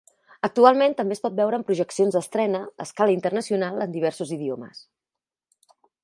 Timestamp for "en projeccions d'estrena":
1.59-2.61